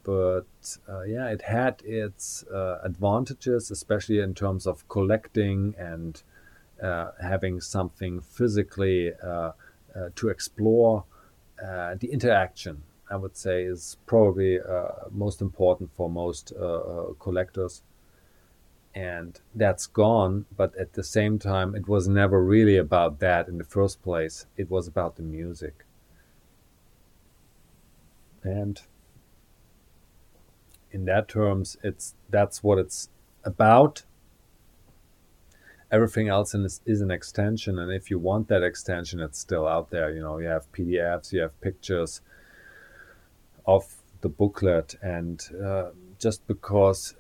but 0.07 0.77
uh, 0.87 1.01
yeah, 1.01 1.27
it 1.27 1.41
had 1.41 1.81
its 1.83 2.45
uh, 2.47 2.79
advantages, 2.81 3.69
especially 3.69 4.19
in 4.19 4.33
terms 4.33 4.65
of 4.65 4.87
collecting 4.87 5.75
and 5.77 6.23
uh, 6.81 7.11
having 7.21 7.59
something 7.59 8.21
physically 8.21 9.11
uh, 9.21 9.27
uh, 9.27 9.51
to 10.15 10.29
explore. 10.29 11.03
Uh, 11.61 11.95
the 11.99 12.09
interaction, 12.09 12.83
I 13.11 13.17
would 13.17 13.35
say, 13.35 13.63
is 13.63 13.97
probably 14.05 14.59
most 15.11 15.41
important 15.41 15.91
for 15.93 16.09
most 16.09 16.53
collectors. 17.19 17.81
And 18.95 19.37
that's 19.53 19.87
gone, 19.87 20.45
but 20.55 20.73
at 20.77 20.93
the 20.93 21.03
same 21.03 21.37
time, 21.37 21.75
it 21.75 21.89
was 21.89 22.07
never 22.07 22.41
really 22.41 22.77
about 22.77 23.19
that 23.19 23.49
in 23.49 23.57
the 23.57 23.65
first 23.65 24.01
place. 24.01 24.45
It 24.55 24.71
was 24.71 24.87
about 24.87 25.17
the 25.17 25.23
music. 25.23 25.83
And 28.41 28.81
in 30.91 31.05
that 31.05 31.27
terms, 31.27 31.77
it's 31.83 32.15
that's 32.29 32.63
what 32.63 32.77
it's 32.77 33.09
about. 33.43 34.03
Everything 35.89 36.27
else 36.27 36.53
is, 36.53 36.81
is 36.85 36.99
an 36.99 37.11
extension 37.11 37.79
and 37.79 37.91
if 37.93 38.11
you 38.11 38.19
want 38.19 38.49
that 38.49 38.61
extension 38.61 39.19
it's 39.21 39.39
still 39.39 39.67
out 39.67 39.89
there. 39.89 40.11
You 40.13 40.21
know 40.21 40.37
you 40.37 40.47
have 40.47 40.71
pdfs 40.73 41.31
you 41.31 41.41
have 41.41 41.59
pictures 41.61 42.21
of 43.65 43.95
the 44.21 44.29
booklet 44.29 44.95
and 45.01 45.41
uh, 45.63 45.89
just 46.19 46.45
because 46.47 47.15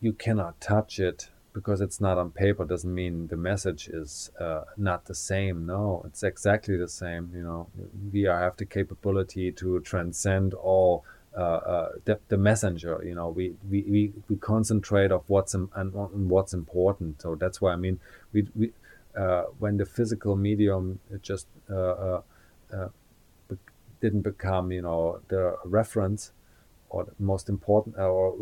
you 0.00 0.12
cannot 0.12 0.60
touch 0.60 0.98
it 0.98 1.28
because 1.52 1.80
it's 1.80 2.00
not 2.00 2.18
on 2.18 2.30
paper 2.30 2.64
doesn't 2.64 2.94
mean 2.94 3.26
the 3.26 3.36
message 3.36 3.88
is 3.88 4.30
uh, 4.38 4.62
not 4.76 5.06
the 5.06 5.14
same. 5.14 5.66
No 5.66 6.02
it's 6.06 6.22
exactly 6.22 6.76
the 6.76 6.88
same 6.88 7.30
you 7.34 7.42
know. 7.42 7.68
We 8.12 8.22
have 8.22 8.56
the 8.56 8.64
capability 8.64 9.52
to 9.52 9.80
transcend 9.80 10.54
all 10.54 11.04
Uh, 11.38 11.40
uh, 11.74 11.88
the, 12.04 12.18
the 12.30 12.36
messenger. 12.36 13.00
You 13.04 13.14
know, 13.14 13.28
we, 13.28 13.54
we, 13.70 13.82
we, 13.82 14.12
we 14.28 14.34
concentrate 14.38 15.12
of 15.12 15.22
what's 15.28 15.54
on, 15.54 15.70
on 15.76 16.28
what's 16.28 16.52
important. 16.52 17.22
So 17.22 17.36
that's 17.36 17.60
why 17.60 17.74
I 17.74 17.76
mean, 17.76 18.00
we, 18.32 18.48
we 18.56 18.72
uh, 19.16 19.44
when 19.60 19.76
the 19.76 19.86
physical 19.86 20.34
medium 20.34 20.98
just 21.22 21.46
uh, 21.70 21.76
uh, 21.76 22.22
uh 22.72 22.88
didn't 24.00 24.22
become 24.22 24.72
you 24.72 24.82
know 24.82 25.20
the 25.28 25.56
reference 25.64 26.32
or 26.88 27.04
the 27.04 27.12
most 27.20 27.48
important 27.48 27.96
or 27.96 28.34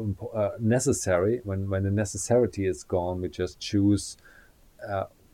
necessary. 0.59 1.43
When 1.45 1.69
when 1.69 1.83
the 1.83 1.91
necessity 1.91 2.67
is 2.67 2.83
gone, 2.83 3.21
we 3.21 3.29
just 3.29 3.61
choose 3.61 4.17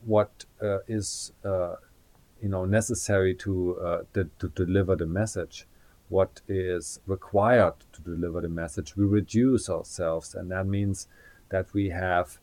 what 0.05 0.47
is 0.89 1.33
you 1.45 2.49
know 2.49 2.65
necessary 2.65 3.37
to, 3.37 4.05
to 4.15 4.29
to 4.41 4.49
deliver 4.49 4.97
the 4.97 5.07
message 5.07 5.69
what 6.13 6.43
is 6.47 7.01
required 7.07 7.73
to 7.91 8.03
deliver 8.03 8.43
the 8.43 8.49
message. 8.49 8.97
We 8.97 9.07
reduce 9.07 9.71
ourselves, 9.71 10.35
and 10.35 10.51
that 10.51 10.67
means 10.67 11.09
that 11.49 11.73
we 11.73 11.89
have 11.89 12.39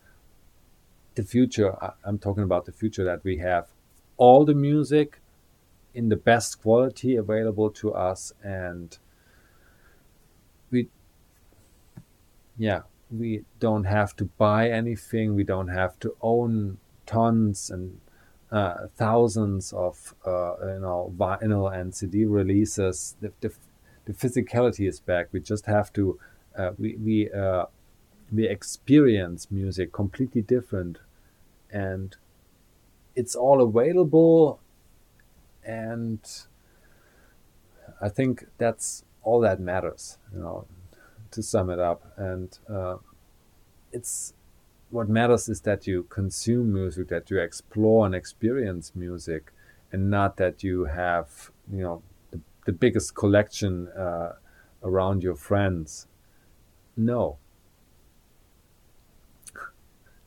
the 1.13 1.23
future. 1.23 1.77
I'm 2.03 2.17
talking 2.17 2.43
about 2.43 2.65
the 2.65 2.71
future 2.71 3.03
that 3.03 3.23
we 3.23 3.37
have 3.37 3.67
all 4.17 4.43
the 4.43 4.55
music 4.55 5.21
in 5.93 6.09
the 6.09 6.15
best 6.15 6.61
quality 6.61 7.15
available 7.15 7.69
to 7.69 7.93
us, 7.93 8.33
and 8.43 8.97
we, 10.71 10.89
yeah, 12.57 12.81
we 13.11 13.43
don't 13.59 13.85
have 13.85 14.15
to 14.15 14.25
buy 14.25 14.69
anything. 14.69 15.35
We 15.35 15.43
don't 15.43 15.69
have 15.69 15.99
to 15.99 16.15
own 16.21 16.79
tons 17.05 17.69
and 17.69 18.01
uh, 18.51 18.87
thousands 18.95 19.73
of 19.73 20.15
uh, 20.25 20.55
you 20.73 20.79
know 20.79 21.13
vinyl 21.17 21.71
and 21.71 21.93
CD 21.93 22.25
releases. 22.25 23.15
The, 23.21 23.31
the, 23.41 23.53
the, 24.05 24.13
physicality 24.13 24.87
is 24.87 24.99
back. 24.99 25.27
We 25.31 25.39
just 25.39 25.67
have 25.67 25.93
to 25.93 26.19
uh, 26.57 26.71
we 26.77 26.95
we 26.95 27.31
uh, 27.31 27.65
we 28.31 28.47
experience 28.47 29.51
music 29.51 29.91
completely 29.91 30.41
different, 30.41 30.97
and 31.71 32.15
it's 33.15 33.35
all 33.35 33.61
available. 33.61 34.59
And 35.63 36.19
I 38.01 38.09
think 38.09 38.47
that's 38.57 39.03
all 39.21 39.39
that 39.41 39.59
matters. 39.59 40.17
You 40.33 40.39
know, 40.39 40.65
to 41.31 41.43
sum 41.43 41.69
it 41.69 41.79
up, 41.79 42.01
and 42.17 42.57
uh, 42.67 42.97
it's 43.91 44.33
what 44.89 45.09
matters 45.09 45.49
is 45.49 45.61
that 45.61 45.85
you 45.87 46.03
consume 46.03 46.73
music, 46.73 47.09
that 47.09 47.29
you 47.29 47.39
explore 47.39 48.05
and 48.05 48.15
experience 48.15 48.91
music, 48.95 49.51
and 49.91 50.09
not 50.09 50.37
that 50.37 50.63
you 50.63 50.85
have, 50.85 51.51
you 51.71 51.81
know, 51.81 52.01
the, 52.31 52.39
the 52.65 52.71
biggest 52.71 53.15
collection 53.15 53.87
uh, 53.89 54.33
around 54.83 55.23
your 55.23 55.35
friends. 55.35 56.07
No. 56.97 57.37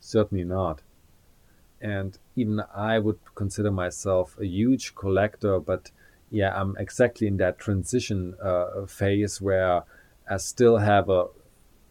Certainly 0.00 0.44
not. 0.44 0.82
And 1.80 2.16
even 2.36 2.62
I 2.74 3.00
would 3.00 3.18
consider 3.34 3.72
myself 3.72 4.38
a 4.38 4.46
huge 4.46 4.94
collector, 4.94 5.58
but 5.58 5.90
yeah, 6.30 6.58
I'm 6.58 6.76
exactly 6.78 7.26
in 7.26 7.36
that 7.38 7.58
transition 7.58 8.34
uh, 8.42 8.86
phase 8.86 9.40
where 9.40 9.82
I 10.30 10.36
still 10.36 10.78
have 10.78 11.08
a 11.08 11.26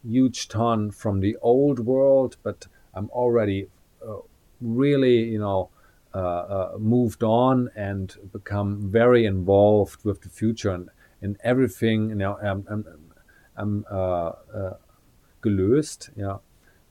huge 0.07 0.47
ton 0.47 0.91
from 0.91 1.19
the 1.19 1.37
old 1.41 1.79
world, 1.79 2.37
but 2.43 2.67
I'm 2.93 3.09
already 3.09 3.67
uh, 4.05 4.17
really, 4.59 5.23
you 5.23 5.39
know, 5.39 5.69
uh, 6.13 6.17
uh, 6.17 6.71
moved 6.77 7.23
on 7.23 7.69
and 7.75 8.15
become 8.33 8.89
very 8.89 9.25
involved 9.25 10.03
with 10.03 10.21
the 10.21 10.29
future 10.29 10.71
and, 10.71 10.89
and 11.21 11.37
everything. 11.43 12.09
You 12.09 12.15
know, 12.15 12.37
I'm, 12.43 12.65
I'm, 12.69 12.85
I'm 13.55 13.85
uh, 13.89 14.31
uh, 14.53 14.73
gelöst. 15.41 16.09
You 16.15 16.23
know, 16.23 16.41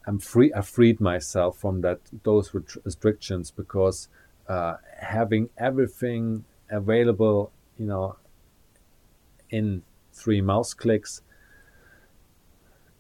I'm 0.06 0.18
free. 0.18 0.52
I 0.54 0.62
freed 0.62 1.00
myself 1.00 1.58
from 1.58 1.82
that 1.82 2.00
those 2.22 2.54
restrictions 2.84 3.50
because 3.50 4.08
uh, 4.48 4.76
having 5.00 5.50
everything 5.58 6.44
available, 6.70 7.52
you 7.78 7.86
know, 7.86 8.16
in 9.50 9.82
three 10.12 10.40
mouse 10.40 10.74
clicks 10.74 11.22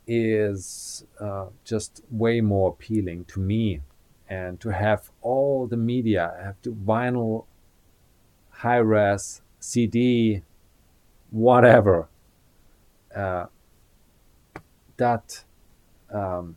is 0.06 1.04
uh, 1.20 1.46
just 1.64 2.02
way 2.10 2.40
more 2.40 2.70
appealing 2.70 3.24
to 3.26 3.40
me. 3.40 3.80
And 4.28 4.60
to 4.60 4.70
have 4.70 5.10
all 5.22 5.66
the 5.66 5.76
media, 5.76 6.32
I 6.38 6.44
have 6.44 6.62
to 6.62 6.72
vinyl, 6.72 7.46
high 8.50 8.76
res, 8.76 9.42
CD, 9.58 10.42
whatever. 11.30 12.08
Uh, 13.14 13.46
that 14.96 15.44
um, 16.12 16.56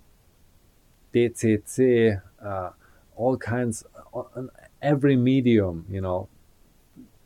DCC, 1.14 2.22
uh, 2.44 2.70
all 3.16 3.38
kinds, 3.38 3.84
on 4.14 4.50
every 4.82 5.16
medium, 5.16 5.86
you 5.89 6.02
know, 6.02 6.28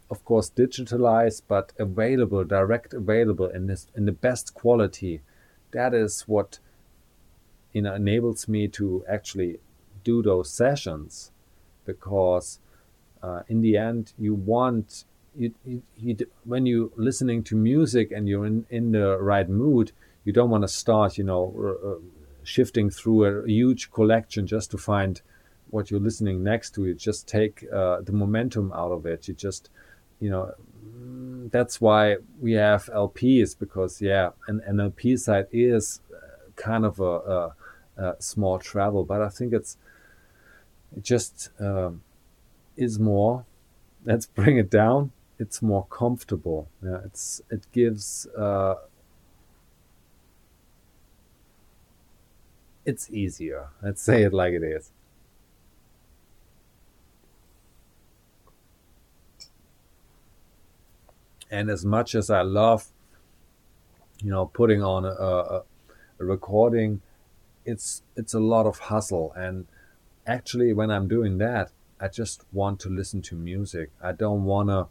of 0.10 0.24
course 0.24 0.50
digitalized, 0.50 1.42
but 1.48 1.74
available, 1.78 2.44
direct 2.44 2.94
available 2.94 3.48
in 3.48 3.68
this 3.68 3.88
in 3.96 4.06
the 4.06 4.12
best 4.12 4.54
quality 4.54 5.22
that 5.72 5.94
is 5.94 6.22
what 6.22 6.60
you 7.74 7.82
know 7.82 7.94
enables 7.94 8.48
me 8.48 8.68
to 8.68 9.04
actually 9.10 9.60
do 10.04 10.22
those 10.22 10.50
sessions 10.50 11.32
because 11.86 12.60
uh, 13.22 13.42
in 13.48 13.62
the 13.62 13.78
end 13.78 14.14
you 14.18 14.34
want 14.34 15.06
you, 15.36 15.54
you, 15.66 15.84
you, 15.98 16.18
when 16.46 16.66
you're 16.66 16.90
listening 16.96 17.44
to 17.44 17.56
music 17.56 18.12
and 18.12 18.28
you're 18.28 18.46
in, 18.46 18.66
in 18.70 18.92
the 18.92 19.18
right 19.18 19.50
mood 19.50 19.92
you 20.24 20.34
don't 20.34 20.50
want 20.50 20.64
to 20.64 20.68
start 20.68 21.18
you 21.18 21.24
know 21.24 22.02
shifting 22.48 22.90
through 22.90 23.26
a 23.26 23.48
huge 23.48 23.92
collection 23.92 24.48
just 24.48 24.72
to 24.72 24.78
find 24.78 25.22
what 25.70 25.92
you're 25.92 26.00
listening 26.00 26.44
next 26.44 26.74
to. 26.76 26.86
You 26.86 26.94
just 26.94 27.28
take 27.28 27.66
uh, 27.72 28.02
the 28.02 28.14
momentum 28.14 28.72
out 28.74 28.92
of 28.92 29.06
it. 29.06 29.28
You 29.28 29.34
just 29.34 29.70
you 30.20 30.30
know 30.30 30.54
that's 31.50 31.80
why 31.80 32.18
we 32.40 32.54
have 32.54 32.86
LPs 32.94 33.58
because 33.58 34.02
yeah, 34.02 34.32
an, 34.48 34.80
LP 34.80 35.18
side 35.18 35.48
is 35.52 36.02
uh, 36.14 36.52
kind 36.56 36.86
of 36.86 37.00
a, 37.00 37.04
a, 37.04 37.56
a, 37.98 38.16
small 38.20 38.60
travel, 38.60 39.04
but 39.04 39.22
I 39.22 39.30
think 39.30 39.54
it's 39.54 39.78
it 40.96 41.04
just 41.04 41.50
um, 41.60 42.02
is 42.76 43.00
more. 43.00 43.46
Let's 44.06 44.26
bring 44.26 44.58
it 44.58 44.70
down. 44.70 45.12
It's 45.40 45.62
more 45.62 45.86
comfortable. 45.86 46.70
Yeah, 46.84 47.00
it's 47.06 47.42
it 47.50 47.68
gives. 47.72 48.28
Uh, 48.28 48.76
it's 52.86 53.10
easier. 53.12 53.68
Let's 53.84 54.02
say 54.02 54.24
it 54.24 54.34
like 54.34 54.54
it 54.54 54.64
is. 54.64 54.92
And 61.50 61.70
as 61.70 61.86
much 61.86 62.16
as 62.16 62.30
I 62.30 62.42
love, 62.42 62.88
you 64.22 64.30
know, 64.30 64.48
putting 64.48 64.84
on 64.84 65.06
a, 65.06 65.10
a, 65.10 65.64
a 66.20 66.26
recording, 66.26 67.02
it's 67.66 68.04
it's 68.16 68.34
a 68.34 68.40
lot 68.40 68.66
of 68.66 68.80
hustle. 68.80 69.34
And 69.36 69.68
actually, 70.26 70.74
when 70.74 70.92
I'm 70.92 71.08
doing 71.08 71.38
that, 71.38 71.72
I 72.00 72.08
just 72.08 72.44
want 72.52 72.80
to 72.82 72.90
listen 72.90 73.22
to 73.24 73.36
music. 73.36 73.92
I 74.02 74.12
don't 74.12 74.44
want 74.44 74.70
to, 74.70 74.88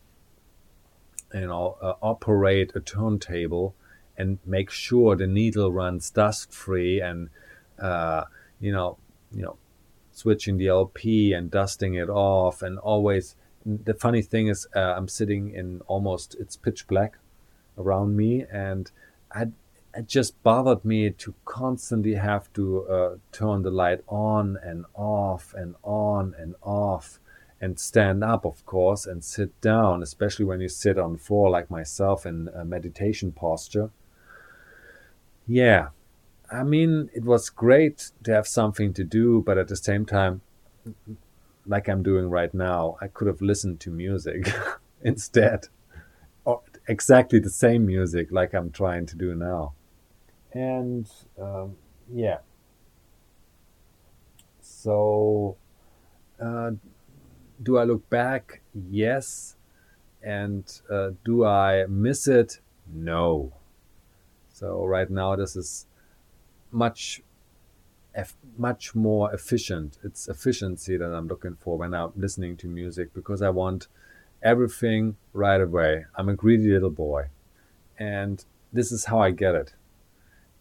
you 1.39 1.47
know, 1.47 1.77
uh, 1.83 1.95
operate 2.03 2.73
a 2.75 2.81
turntable 2.81 3.75
and 4.17 4.39
make 4.47 4.71
sure 4.71 5.17
the 5.17 5.27
needle 5.27 5.71
runs 5.71 6.11
dust 6.11 6.53
free 6.53 7.01
and 7.01 7.29
uh, 7.79 8.25
you 8.61 8.73
know 8.73 8.97
you 9.33 9.43
know 9.43 9.57
switching 10.13 10.57
the 10.57 10.69
LP 10.69 11.33
and 11.33 11.51
dusting 11.51 11.95
it 11.95 12.09
off 12.09 12.63
and 12.63 12.79
always 12.79 13.37
the 13.67 13.95
funny 13.95 14.23
thing 14.23 14.47
is 14.47 14.67
uh, 14.77 14.95
I'm 14.97 15.09
sitting 15.09 15.53
in 15.53 15.81
almost 15.89 16.37
it's 16.39 16.57
pitch 16.57 16.87
black 16.87 17.19
around 17.77 18.17
me 18.17 18.45
and 18.51 18.91
I 19.33 19.49
it 19.95 20.07
just 20.07 20.41
bothered 20.43 20.85
me 20.85 21.11
to 21.11 21.35
constantly 21.45 22.15
have 22.15 22.53
to 22.53 22.87
uh, 22.87 23.17
turn 23.33 23.63
the 23.63 23.71
light 23.71 24.03
on 24.09 24.59
and 24.63 24.85
off 24.95 25.55
and 25.55 25.75
on 25.83 26.35
and 26.39 26.55
off 26.63 27.19
and 27.63 27.81
stand 27.81 28.23
up, 28.23 28.45
of 28.45 28.67
course, 28.67 29.07
and 29.07 29.25
sit 29.25 29.59
down, 29.63 30.03
especially 30.03 30.45
when 30.45 30.61
you 30.61 30.69
sit 30.69 30.99
on 30.99 31.15
the 31.15 31.19
floor 31.19 31.49
like 31.49 31.71
myself 31.71 32.27
in 32.27 32.51
a 32.55 32.65
meditation 32.65 33.33
posture. 33.33 33.89
Yeah, 35.47 35.89
I 36.53 36.63
mean, 36.63 37.09
it 37.15 37.25
was 37.25 37.49
great 37.49 38.11
to 38.25 38.35
have 38.35 38.47
something 38.47 38.93
to 38.93 39.05
do, 39.05 39.43
but 39.47 39.57
at 39.57 39.69
the 39.69 39.77
same 39.77 40.05
time, 40.05 40.43
like 41.67 41.89
I'm 41.89 42.03
doing 42.03 42.31
right 42.31 42.53
now, 42.53 42.97
I 43.01 43.09
could 43.09 43.27
have 43.27 43.41
listened 43.41 43.81
to 43.81 43.91
music 43.91 44.53
instead. 45.03 45.69
Or 46.45 46.63
exactly 46.87 47.41
the 47.41 47.51
same 47.51 47.87
music 47.87 48.29
like 48.31 48.55
I'm 48.55 48.71
trying 48.71 49.07
to 49.07 49.17
do 49.17 49.35
now. 49.35 49.73
And 50.53 51.11
um, 51.41 51.77
yeah. 52.13 52.39
So, 54.61 55.57
uh, 56.41 56.73
do 57.63 57.79
I 57.79 57.85
look 57.85 58.09
back? 58.09 58.63
Yes. 58.75 59.57
And 60.23 60.65
uh, 60.91 61.11
do 61.25 61.45
I 61.45 61.87
miss 61.87 62.29
it? 62.29 62.61
No. 62.93 63.53
So 64.49 64.85
right 64.85 65.11
now 65.11 65.37
this 65.37 65.57
is 65.57 65.87
much 66.71 67.23
much 68.57 68.95
more 68.95 69.33
efficient. 69.33 69.99
It's 70.03 70.29
efficiency 70.29 70.97
that 70.97 71.13
I'm 71.13 71.29
looking 71.29 71.57
for 71.57 71.77
when 71.77 71.95
I'm 71.95 72.13
listening 72.17 72.57
to 72.59 72.67
music 72.67 73.13
because 73.13 73.43
I 73.43 73.51
want 73.51 73.89
everything 74.43 75.17
right 75.33 75.61
away. 75.61 76.07
I'm 76.15 76.29
a 76.29 76.35
greedy 76.35 76.71
little 76.71 76.91
boy. 76.91 77.27
And 77.99 78.45
this 78.73 78.93
is 78.93 79.07
how 79.07 79.19
I 79.19 79.31
get 79.31 79.55
it. 79.55 79.75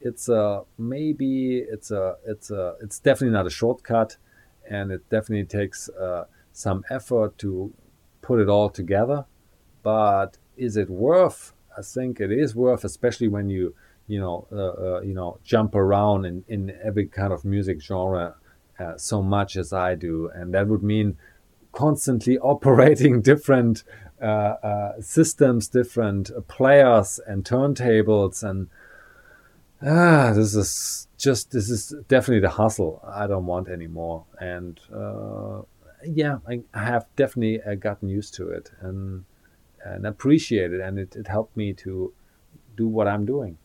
It's 0.02 0.30
a 0.30 0.64
maybe 0.78 1.60
it's 1.60 1.92
a 1.92 2.16
it's 2.26 2.52
a 2.52 2.76
it's 2.82 3.00
definitely 3.00 3.34
not 3.34 3.48
a 3.48 3.50
shortcut 3.50 4.18
and 4.70 4.92
it 4.92 5.10
definitely 5.10 5.46
takes 5.46 5.90
uh, 5.90 6.26
some 6.52 6.84
effort 6.90 7.38
to 7.40 7.74
put 8.22 8.40
it 8.40 8.50
all 8.50 8.70
together. 8.70 9.26
But 9.84 10.38
is 10.58 10.78
it 10.78 10.90
worth? 10.90 11.54
I 11.78 11.82
think 11.82 12.20
it 12.20 12.32
is 12.32 12.56
worth, 12.56 12.84
especially 12.84 13.28
when 13.28 13.50
you 13.50 13.76
you 14.08 14.20
know 14.20 14.48
uh, 14.52 14.96
uh, 14.96 15.02
you 15.02 15.14
know 15.14 15.40
jump 15.44 15.76
around 15.76 16.26
in, 16.26 16.44
in 16.48 16.78
every 16.84 17.08
kind 17.08 17.34
of 17.34 17.44
music 17.44 17.82
genre 17.82 18.36
uh, 18.80 18.98
so 18.98 19.22
much 19.22 19.56
as 19.56 19.72
I 19.72 19.96
do, 19.96 20.30
and 20.34 20.54
that 20.54 20.68
would 20.68 20.84
mean 20.84 21.18
constantly 21.72 22.38
operating 22.54 23.22
different 23.22 23.84
uh, 24.22 24.26
uh, 24.26 25.02
systems, 25.02 25.68
different 25.68 26.32
players 26.48 27.20
and 27.26 27.44
turntables, 27.44 28.44
and 28.44 28.68
ah, 29.82 30.34
this 30.34 30.56
is 30.56 31.08
just 31.18 31.52
this 31.52 31.70
is 31.70 31.94
definitely 32.08 32.42
the 32.42 32.50
hustle 32.50 33.02
I 33.08 33.28
don't 33.28 33.46
want 33.46 33.70
anymore, 33.70 34.26
and 34.40 34.80
uh, 34.94 35.62
yeah, 36.06 36.40
I, 36.48 36.62
I 36.74 36.84
have 36.84 37.08
definitely 37.16 37.60
gotten 37.78 38.10
used 38.10 38.36
to 38.36 38.50
it 38.50 38.72
and 38.82 39.26
and 39.84 40.06
appreciate 40.06 40.74
it, 40.74 40.82
and 40.82 41.00
it, 41.00 41.16
it 41.16 41.28
helped 41.28 41.56
me 41.56 41.74
to 41.74 42.14
do 42.76 42.88
what 42.88 43.08
I'm 43.08 43.26
doing. 43.26 43.58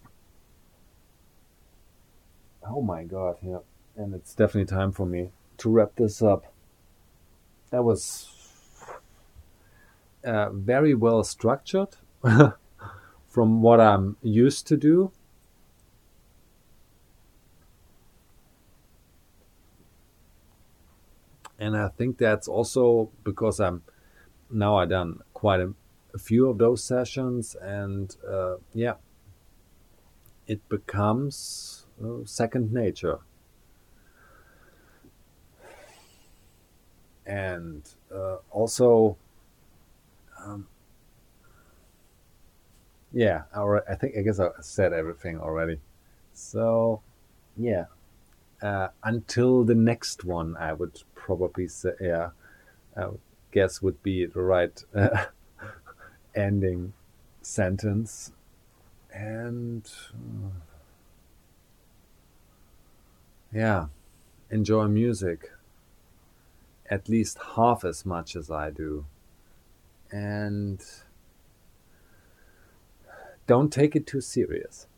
Oh 2.66 2.82
my 2.82 3.04
god, 3.04 3.36
yeah. 3.42 3.58
And 3.96 4.14
it's 4.14 4.34
definitely 4.34 4.74
time 4.74 4.92
for 4.92 5.06
me 5.06 5.30
to 5.58 5.68
wrap 5.70 5.96
this 5.96 6.22
up. 6.22 6.52
That 7.70 7.84
was 7.84 8.28
uh, 10.24 10.50
very 10.50 10.94
well 10.94 11.24
structured 11.24 11.96
from 13.28 13.62
what 13.62 13.80
I'm 13.80 14.16
used 14.22 14.66
to 14.68 14.76
do. 14.76 15.12
And 21.58 21.76
I 21.76 21.88
think 21.88 22.16
that's 22.18 22.48
also 22.48 23.10
because 23.22 23.60
I'm 23.60 23.82
now 24.50 24.76
I 24.76 24.86
done 24.86 25.20
quite 25.34 25.60
a, 25.60 25.74
a 26.14 26.18
few 26.18 26.48
of 26.48 26.58
those 26.58 26.82
sessions, 26.82 27.54
and 27.54 28.16
uh, 28.26 28.56
yeah, 28.72 28.94
it 30.46 30.66
becomes 30.68 31.86
second 32.24 32.72
nature. 32.72 33.18
And 37.26 37.82
uh, 38.12 38.38
also, 38.50 39.16
um, 40.38 40.66
yeah, 43.12 43.42
our, 43.54 43.88
I 43.88 43.94
think 43.94 44.16
I 44.16 44.22
guess 44.22 44.40
I 44.40 44.48
said 44.60 44.92
everything 44.92 45.38
already. 45.38 45.78
So, 46.32 47.02
yeah, 47.56 47.86
uh, 48.62 48.88
until 49.02 49.64
the 49.64 49.74
next 49.74 50.24
one, 50.24 50.56
I 50.56 50.72
would 50.72 51.02
probably 51.14 51.68
say, 51.68 51.92
yeah, 52.00 52.30
I 52.96 53.08
guess 53.52 53.82
would 53.82 54.02
be 54.02 54.26
the 54.26 54.40
right 54.40 54.84
uh, 54.94 55.26
ending 56.34 56.92
sentence. 57.42 58.32
And 59.12 59.90
uh, 60.14 60.69
yeah, 63.52 63.86
enjoy 64.50 64.86
music 64.86 65.50
at 66.90 67.08
least 67.08 67.38
half 67.54 67.84
as 67.84 68.04
much 68.04 68.34
as 68.34 68.50
I 68.50 68.70
do. 68.70 69.06
And 70.10 70.84
don't 73.46 73.72
take 73.72 73.94
it 73.94 74.06
too 74.06 74.20
serious. 74.20 74.88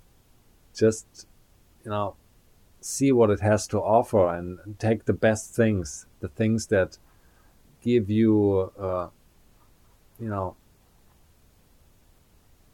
Just, 0.74 1.28
you 1.84 1.90
know, 1.90 2.16
see 2.80 3.12
what 3.12 3.30
it 3.30 3.40
has 3.40 3.68
to 3.68 3.78
offer 3.78 4.34
and 4.34 4.58
take 4.80 5.04
the 5.04 5.12
best 5.12 5.54
things, 5.54 6.06
the 6.18 6.28
things 6.28 6.66
that 6.66 6.98
give 7.80 8.10
you, 8.10 8.72
uh, 8.78 9.08
you 10.18 10.28
know, 10.28 10.56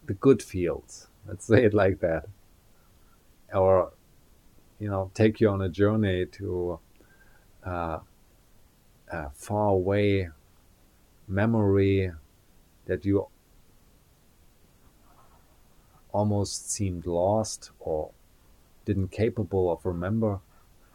the 0.07 0.15
good 0.15 0.43
fields. 0.43 1.09
Let's 1.27 1.45
say 1.47 1.65
it 1.65 1.75
like 1.75 2.01
that. 2.01 2.27
Or 3.53 3.93
you 4.79 4.89
know 4.89 5.11
take 5.15 5.41
you 5.41 5.49
on 5.49 5.63
a 5.63 5.69
journey 5.69 6.27
to 6.27 6.79
uh, 7.65 7.99
a 9.11 9.31
far 9.31 9.69
away 9.69 10.29
memory 11.27 12.11
that 12.87 13.05
you 13.05 13.27
almost 16.13 16.71
seemed 16.71 17.07
lost 17.07 17.71
or 17.79 18.11
didn't 18.85 19.11
capable 19.11 19.71
of 19.71 19.85
remember. 19.85 20.41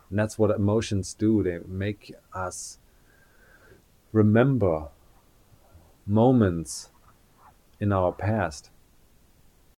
And 0.09 0.19
that's 0.19 0.38
what 0.38 0.51
emotions 0.51 1.13
do. 1.13 1.43
They 1.43 1.59
make 1.67 2.13
us 2.34 2.79
remember 4.11 4.89
moments 6.05 6.89
in 7.79 7.91
our 7.91 8.11
past 8.11 8.69